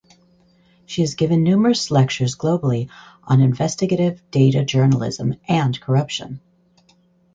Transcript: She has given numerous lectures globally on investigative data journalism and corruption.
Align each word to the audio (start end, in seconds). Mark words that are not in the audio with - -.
She 0.87 1.01
has 1.01 1.13
given 1.13 1.43
numerous 1.43 1.91
lectures 1.91 2.35
globally 2.35 2.89
on 3.21 3.39
investigative 3.39 4.19
data 4.31 4.65
journalism 4.65 5.35
and 5.47 5.79
corruption. 5.79 6.41